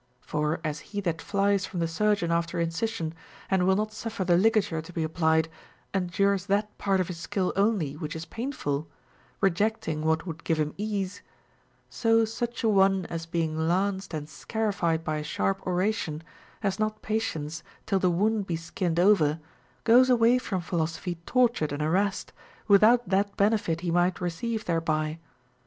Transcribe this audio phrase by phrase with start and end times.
[0.21, 3.13] For as he that flies from the surgeon after incision,
[3.51, 5.47] and will not suffer the ligature to be applied,
[5.93, 8.87] endures that part of his skill only Avhich is painful,
[9.41, 11.21] rejecting what would give him ease;
[11.87, 16.23] so such a one as being lanced and scarified by a sharp ora tion
[16.61, 19.39] has not patience till the wound be skinned over,
[19.83, 22.33] goes away from philosophy tortured and harassed,
[22.67, 25.19] without that benefit he might receive thereby.